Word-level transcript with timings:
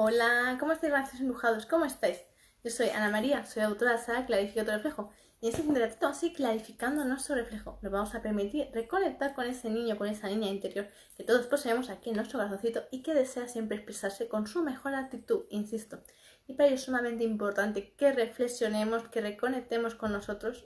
Hola, 0.00 0.56
¿cómo 0.60 0.70
estáis, 0.70 0.92
gracias 0.92 1.20
embrujados? 1.20 1.66
¿Cómo 1.66 1.84
estáis? 1.84 2.20
Yo 2.62 2.70
soy 2.70 2.88
Ana 2.90 3.10
María, 3.10 3.44
soy 3.44 3.64
autora 3.64 3.94
de 3.94 3.98
Sara 3.98 4.26
Clarifica 4.26 4.64
tu 4.64 4.70
reflejo. 4.70 5.10
Y 5.40 5.48
en 5.48 5.56
este 5.56 5.76
ratito 5.76 5.98
vamos 6.02 6.22
a 6.22 6.32
clarificando 6.32 7.04
nuestro 7.04 7.34
reflejo. 7.34 7.80
Nos 7.82 7.90
vamos 7.90 8.14
a 8.14 8.22
permitir 8.22 8.68
reconectar 8.72 9.34
con 9.34 9.46
ese 9.46 9.70
niño, 9.70 9.98
con 9.98 10.06
esa 10.06 10.28
niña 10.28 10.50
interior 10.50 10.86
que 11.16 11.24
todos 11.24 11.48
poseemos 11.48 11.90
aquí 11.90 12.10
en 12.10 12.14
nuestro 12.14 12.38
corazoncito 12.38 12.84
y 12.92 13.02
que 13.02 13.12
desea 13.12 13.48
siempre 13.48 13.78
expresarse 13.78 14.28
con 14.28 14.46
su 14.46 14.62
mejor 14.62 14.94
actitud, 14.94 15.46
insisto. 15.50 16.00
Y 16.46 16.54
para 16.54 16.68
ello 16.68 16.76
es 16.76 16.84
sumamente 16.84 17.24
importante 17.24 17.92
que 17.94 18.12
reflexionemos, 18.12 19.08
que 19.08 19.20
reconectemos 19.20 19.96
con 19.96 20.12
nosotros, 20.12 20.64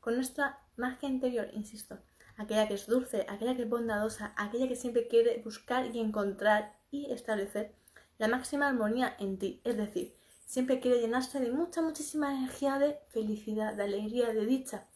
con 0.00 0.16
nuestra 0.16 0.58
magia 0.76 1.08
interior, 1.08 1.48
insisto. 1.54 1.98
Aquella 2.36 2.68
que 2.68 2.74
es 2.74 2.86
dulce, 2.86 3.24
aquella 3.26 3.56
que 3.56 3.62
es 3.62 3.70
bondadosa, 3.70 4.34
aquella 4.36 4.68
que 4.68 4.76
siempre 4.76 5.08
quiere 5.08 5.40
buscar 5.42 5.96
y 5.96 5.98
encontrar 5.98 6.76
y 6.90 7.10
establecer 7.10 7.74
la 8.18 8.28
máxima 8.28 8.68
armonía 8.68 9.16
en 9.18 9.38
ti. 9.38 9.60
Es 9.64 9.76
decir, 9.76 10.14
siempre 10.46 10.80
quiere 10.80 11.00
llenarse 11.00 11.40
de 11.40 11.50
mucha, 11.50 11.82
muchísima 11.82 12.32
energía 12.32 12.78
de 12.78 12.98
felicidad, 13.08 13.74
de 13.74 13.84
alegría, 13.84 14.32
de 14.32 14.46
dicha, 14.46 14.88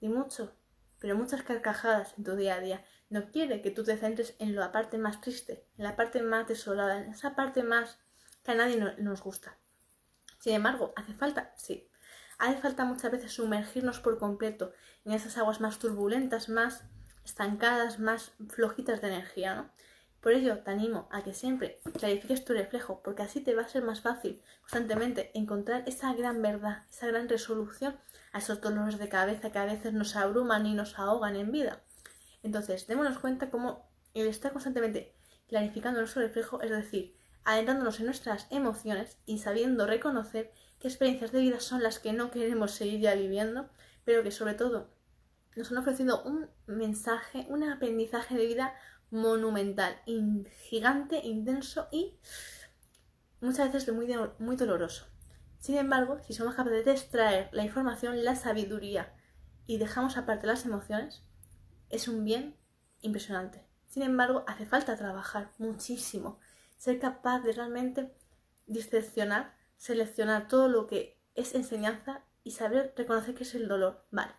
de 0.00 0.08
mucho, 0.08 0.54
pero 0.98 1.16
muchas 1.16 1.42
carcajadas 1.42 2.14
en 2.16 2.24
tu 2.24 2.36
día 2.36 2.54
a 2.54 2.60
día. 2.60 2.84
No 3.08 3.30
quiere 3.32 3.62
que 3.62 3.70
tú 3.70 3.82
te 3.82 3.96
centres 3.96 4.36
en 4.38 4.54
la 4.54 4.70
parte 4.70 4.98
más 4.98 5.20
triste, 5.20 5.66
en 5.76 5.84
la 5.84 5.96
parte 5.96 6.22
más 6.22 6.46
desolada, 6.46 7.02
en 7.02 7.10
esa 7.10 7.34
parte 7.34 7.62
más 7.62 7.98
que 8.44 8.52
a 8.52 8.54
nadie 8.54 8.76
nos 8.98 9.22
gusta. 9.22 9.58
Sin 10.38 10.54
embargo, 10.54 10.92
¿hace 10.96 11.12
falta? 11.12 11.52
Sí. 11.56 11.90
Hace 12.38 12.60
falta 12.60 12.84
muchas 12.84 13.10
veces 13.10 13.32
sumergirnos 13.32 14.00
por 14.00 14.18
completo 14.18 14.72
en 15.04 15.12
esas 15.12 15.36
aguas 15.36 15.60
más 15.60 15.78
turbulentas, 15.78 16.48
más 16.48 16.84
estancadas, 17.24 17.98
más 17.98 18.32
flojitas 18.48 19.02
de 19.02 19.08
energía, 19.08 19.54
¿no? 19.54 19.70
Por 20.20 20.32
ello 20.32 20.58
te 20.58 20.70
animo 20.70 21.08
a 21.10 21.22
que 21.22 21.32
siempre 21.32 21.80
clarifiques 21.98 22.44
tu 22.44 22.52
reflejo, 22.52 23.02
porque 23.02 23.22
así 23.22 23.40
te 23.40 23.54
va 23.54 23.62
a 23.62 23.68
ser 23.68 23.82
más 23.82 24.02
fácil 24.02 24.42
constantemente 24.60 25.30
encontrar 25.34 25.84
esa 25.86 26.12
gran 26.12 26.42
verdad, 26.42 26.84
esa 26.90 27.06
gran 27.06 27.28
resolución 27.28 27.96
a 28.32 28.38
esos 28.38 28.60
dolores 28.60 28.98
de 28.98 29.08
cabeza 29.08 29.50
que 29.50 29.58
a 29.58 29.64
veces 29.64 29.94
nos 29.94 30.16
abruman 30.16 30.66
y 30.66 30.74
nos 30.74 30.98
ahogan 30.98 31.36
en 31.36 31.50
vida. 31.50 31.82
Entonces, 32.42 32.86
démonos 32.86 33.18
cuenta 33.18 33.50
cómo 33.50 33.90
el 34.12 34.26
estar 34.26 34.52
constantemente 34.52 35.14
clarificando 35.48 36.00
nuestro 36.00 36.22
reflejo, 36.22 36.60
es 36.60 36.70
decir, 36.70 37.16
adentrándonos 37.44 37.98
en 38.00 38.06
nuestras 38.06 38.46
emociones 38.50 39.18
y 39.26 39.38
sabiendo 39.38 39.86
reconocer 39.86 40.52
qué 40.78 40.88
experiencias 40.88 41.32
de 41.32 41.40
vida 41.40 41.60
son 41.60 41.82
las 41.82 41.98
que 41.98 42.12
no 42.12 42.30
queremos 42.30 42.72
seguir 42.72 43.00
ya 43.00 43.14
viviendo, 43.14 43.70
pero 44.04 44.22
que 44.22 44.30
sobre 44.30 44.54
todo 44.54 44.90
nos 45.56 45.72
han 45.72 45.78
ofrecido 45.78 46.22
un 46.22 46.48
mensaje, 46.66 47.46
un 47.48 47.64
aprendizaje 47.64 48.36
de 48.36 48.46
vida 48.46 48.74
monumental, 49.10 50.00
gigante, 50.68 51.20
intenso 51.24 51.88
y 51.90 52.18
muchas 53.40 53.72
veces 53.72 53.92
muy, 53.94 54.08
muy 54.38 54.56
doloroso. 54.56 55.06
Sin 55.58 55.76
embargo, 55.76 56.18
si 56.26 56.32
somos 56.32 56.54
capaces 56.54 56.84
de 56.84 56.92
extraer 56.92 57.48
la 57.52 57.64
información, 57.64 58.24
la 58.24 58.36
sabiduría 58.36 59.14
y 59.66 59.78
dejamos 59.78 60.16
aparte 60.16 60.46
las 60.46 60.64
emociones, 60.64 61.22
es 61.90 62.08
un 62.08 62.24
bien 62.24 62.56
impresionante. 63.02 63.66
Sin 63.86 64.02
embargo, 64.02 64.44
hace 64.46 64.64
falta 64.64 64.96
trabajar 64.96 65.50
muchísimo, 65.58 66.38
ser 66.76 66.98
capaz 66.98 67.40
de 67.40 67.52
realmente 67.52 68.14
diseccionar, 68.66 69.54
seleccionar 69.76 70.48
todo 70.48 70.68
lo 70.68 70.86
que 70.86 71.20
es 71.34 71.54
enseñanza 71.54 72.24
y 72.44 72.52
saber 72.52 72.94
reconocer 72.96 73.34
que 73.34 73.42
es 73.42 73.54
el 73.54 73.68
dolor, 73.68 74.06
vale. 74.10 74.32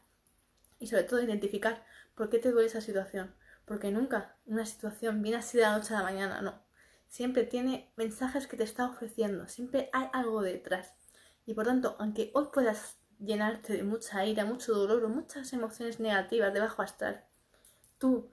Y 0.79 0.87
sobre 0.87 1.03
todo 1.03 1.21
identificar 1.21 1.85
por 2.15 2.29
qué 2.29 2.39
te 2.39 2.51
duele 2.51 2.67
esa 2.67 2.81
situación, 2.81 3.35
porque 3.71 3.89
nunca 3.89 4.35
una 4.47 4.65
situación 4.65 5.21
viene 5.21 5.37
así 5.37 5.55
de 5.55 5.63
la 5.63 5.77
noche 5.77 5.93
a 5.93 5.99
la 5.99 6.03
mañana, 6.03 6.41
no. 6.41 6.61
Siempre 7.07 7.45
tiene 7.45 7.89
mensajes 7.95 8.45
que 8.45 8.57
te 8.57 8.65
está 8.65 8.85
ofreciendo, 8.85 9.47
siempre 9.47 9.89
hay 9.93 10.09
algo 10.11 10.41
detrás. 10.41 10.93
Y 11.45 11.53
por 11.53 11.67
tanto, 11.67 11.95
aunque 11.97 12.31
hoy 12.33 12.49
puedas 12.51 12.97
llenarte 13.17 13.71
de 13.71 13.83
mucha 13.83 14.25
ira, 14.25 14.43
mucho 14.43 14.73
dolor 14.73 15.05
o 15.05 15.07
muchas 15.07 15.53
emociones 15.53 16.01
negativas 16.01 16.53
de 16.53 16.59
bajo 16.59 16.81
astral, 16.81 17.23
tú 17.97 18.29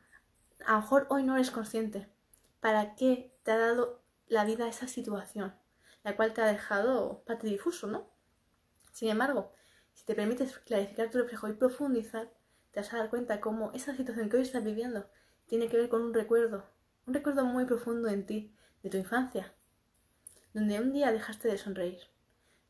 a 0.67 0.73
lo 0.73 0.81
mejor 0.81 1.07
hoy 1.09 1.23
no 1.23 1.37
eres 1.37 1.53
consciente 1.53 2.09
para 2.59 2.97
qué 2.97 3.33
te 3.45 3.53
ha 3.53 3.59
dado 3.59 4.03
la 4.27 4.45
vida 4.45 4.67
esa 4.67 4.89
situación, 4.89 5.55
la 6.03 6.17
cual 6.17 6.33
te 6.33 6.43
ha 6.43 6.47
dejado 6.47 7.23
patidifuso, 7.27 7.87
¿no? 7.87 8.11
Sin 8.93 9.09
embargo, 9.09 9.53
si 9.95 10.05
te 10.05 10.17
permites 10.17 10.59
clarificar 10.59 11.13
tu 11.13 11.19
reflejo 11.19 11.47
y 11.47 11.53
profundizar, 11.53 12.29
te 12.73 12.81
vas 12.81 12.93
a 12.93 12.99
dar 12.99 13.09
cuenta 13.09 13.41
cómo 13.41 13.71
esa 13.73 13.95
situación 13.95 14.29
que 14.29 14.39
hoy 14.39 14.43
estás 14.43 14.65
viviendo 14.65 15.09
tiene 15.49 15.69
que 15.69 15.79
ver 15.79 15.89
con 15.89 16.03
un 16.03 16.15
recuerdo, 16.15 16.65
un 17.07 17.15
recuerdo 17.15 17.45
muy 17.47 17.65
profundo 17.65 18.09
en 18.09 18.27
ti, 18.27 18.55
de 18.83 18.91
tu 18.91 18.97
infancia, 18.99 19.55
donde 20.53 20.79
un 20.79 20.93
día 20.93 21.11
dejaste 21.11 21.49
de 21.49 21.59
sonreír. 21.59 22.01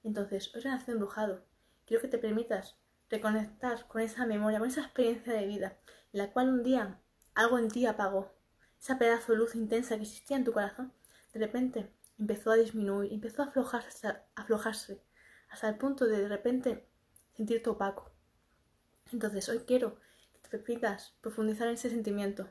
Entonces, 0.05 0.55
hoy 0.55 0.62
renacido 0.62 0.93
embrujado, 0.93 1.44
quiero 1.87 2.00
que 2.00 2.09
te 2.09 2.19
permitas 2.19 2.77
reconectar 3.11 3.87
con 3.89 4.00
esa 4.00 4.27
memoria, 4.27 4.61
con 4.61 4.69
esa 4.69 4.83
experiencia 4.83 5.33
de 5.33 5.47
vida, 5.47 5.78
en 6.12 6.19
la 6.19 6.33
cual 6.33 6.49
un 6.49 6.62
día 6.62 7.00
algo 7.34 7.59
en 7.59 7.69
ti 7.69 7.84
apagó, 7.84 8.33
esa 8.81 8.99
pedazo 8.99 9.33
de 9.33 9.39
luz 9.39 9.55
intensa 9.55 9.97
que 9.97 10.03
existía 10.03 10.37
en 10.37 10.45
tu 10.45 10.53
corazón, 10.53 10.93
de 11.33 11.41
repente 11.41 11.91
empezó 12.19 12.53
a 12.53 12.56
disminuir, 12.56 13.12
empezó 13.12 13.43
a 13.43 13.47
aflojarse, 13.47 14.06
a 14.06 14.25
aflojarse 14.37 15.03
hasta 15.49 15.69
el 15.69 15.77
punto 15.77 16.06
de 16.06 16.19
de 16.19 16.28
repente 16.28 16.89
sentirte 17.34 17.71
opaco. 17.71 18.12
Entonces, 19.12 19.49
hoy 19.49 19.60
quiero 19.60 19.99
que 20.33 20.41
te 20.41 20.59
permitas 20.59 21.15
profundizar 21.21 21.69
en 21.69 21.75
ese 21.75 21.91
sentimiento, 21.91 22.49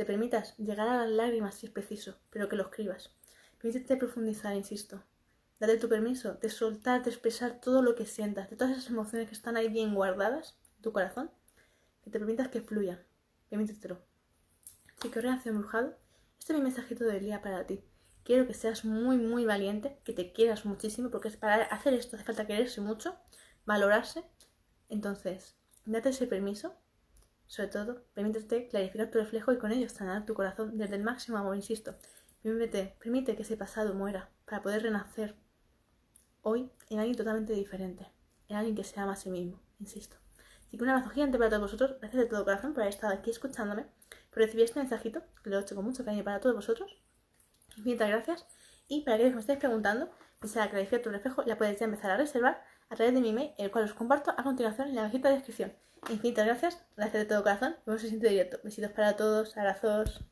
te 0.00 0.06
permitas 0.06 0.56
llegar 0.56 0.88
a 0.88 0.96
las 0.96 1.10
lágrimas 1.10 1.56
si 1.56 1.66
es 1.66 1.72
preciso, 1.72 2.16
pero 2.30 2.48
que 2.48 2.56
lo 2.56 2.62
escribas. 2.62 3.10
Permítete 3.58 3.98
profundizar, 3.98 4.56
insisto. 4.56 5.04
Date 5.58 5.76
tu 5.76 5.90
permiso 5.90 6.38
de 6.40 6.48
soltar, 6.48 7.04
de 7.04 7.10
expresar 7.10 7.60
todo 7.60 7.82
lo 7.82 7.94
que 7.94 8.06
sientas, 8.06 8.48
de 8.48 8.56
todas 8.56 8.78
esas 8.78 8.88
emociones 8.88 9.28
que 9.28 9.34
están 9.34 9.58
ahí 9.58 9.68
bien 9.68 9.94
guardadas 9.94 10.56
en 10.76 10.82
tu 10.84 10.92
corazón, 10.94 11.30
que 12.02 12.08
te 12.08 12.18
permitas 12.18 12.48
que 12.48 12.62
fluyan. 12.62 12.98
Permítetelo. 13.50 14.00
Y 15.04 15.10
que 15.10 15.18
embrujado, 15.18 15.50
embrujado, 15.50 15.98
este 16.38 16.54
es 16.54 16.58
mi 16.58 16.64
mensajito 16.64 17.04
del 17.04 17.20
día 17.20 17.42
para 17.42 17.66
ti. 17.66 17.84
Quiero 18.24 18.46
que 18.46 18.54
seas 18.54 18.86
muy, 18.86 19.18
muy 19.18 19.44
valiente, 19.44 19.98
que 20.02 20.14
te 20.14 20.32
quieras 20.32 20.64
muchísimo, 20.64 21.10
porque 21.10 21.28
para 21.32 21.64
hacer 21.64 21.92
esto 21.92 22.16
hace 22.16 22.24
falta 22.24 22.46
quererse 22.46 22.80
mucho, 22.80 23.18
valorarse. 23.66 24.24
Entonces, 24.88 25.56
date 25.84 26.08
ese 26.08 26.26
permiso 26.26 26.74
sobre 27.50 27.68
todo, 27.68 28.04
permítete 28.14 28.68
clarificar 28.68 29.10
tu 29.10 29.18
reflejo 29.18 29.50
y 29.50 29.58
con 29.58 29.72
ello 29.72 29.88
sanar 29.88 30.24
tu 30.24 30.34
corazón 30.34 30.78
desde 30.78 30.94
el 30.94 31.02
máximo 31.02 31.36
amor, 31.36 31.56
insisto. 31.56 31.96
Permite, 32.44 32.94
permite 33.00 33.34
que 33.34 33.42
ese 33.42 33.56
pasado 33.56 33.92
muera 33.92 34.30
para 34.44 34.62
poder 34.62 34.84
renacer 34.84 35.34
hoy 36.42 36.70
en 36.90 37.00
alguien 37.00 37.16
totalmente 37.16 37.52
diferente, 37.52 38.06
en 38.46 38.54
alguien 38.54 38.76
que 38.76 38.84
se 38.84 39.00
ama 39.00 39.14
a 39.14 39.16
sí 39.16 39.30
mismo, 39.30 39.60
insisto. 39.80 40.16
Así 40.68 40.76
que 40.76 40.84
un 40.84 40.90
abrazo 40.90 41.10
gigante 41.10 41.38
para 41.38 41.50
todos 41.50 41.62
vosotros, 41.62 41.96
gracias 41.98 42.22
de 42.22 42.28
todo 42.28 42.44
corazón 42.44 42.72
por 42.72 42.84
haber 42.84 42.94
estado 42.94 43.12
aquí 43.14 43.30
escuchándome, 43.30 43.86
por 44.30 44.44
recibir 44.44 44.66
este 44.66 44.78
mensajito, 44.78 45.20
que 45.42 45.50
lo 45.50 45.58
he 45.58 45.60
hecho 45.60 45.74
con 45.74 45.84
mucho 45.84 46.04
cariño 46.04 46.22
para 46.22 46.38
todos 46.38 46.54
vosotros. 46.54 47.02
Infinitas 47.76 48.10
gracias. 48.10 48.46
Y 48.86 49.02
para 49.02 49.18
que 49.18 49.28
me 49.28 49.40
estéis 49.40 49.58
preguntando, 49.58 50.08
desea 50.40 50.70
clarificar 50.70 51.02
tu 51.02 51.10
reflejo, 51.10 51.42
la 51.42 51.58
puedes 51.58 51.80
ya 51.80 51.86
empezar 51.86 52.12
a 52.12 52.16
reservar 52.16 52.62
a 52.90 52.96
través 52.96 53.14
de 53.14 53.20
mi 53.20 53.30
email, 53.30 53.52
el 53.56 53.70
cual 53.70 53.84
os 53.84 53.94
comparto 53.94 54.32
a 54.36 54.42
continuación 54.42 54.88
en 54.88 54.96
la 54.96 55.02
cajita 55.02 55.28
de 55.28 55.36
descripción. 55.36 55.72
Infinitas 56.08 56.46
gracias, 56.46 56.84
gracias 56.96 57.22
de 57.22 57.28
todo 57.28 57.42
corazón. 57.42 57.76
Vemos 57.86 58.02
el 58.02 58.10
siguiente 58.10 58.28
directo. 58.28 58.60
Besitos 58.62 58.90
para 58.92 59.16
todos, 59.16 59.56
abrazos. 59.56 60.24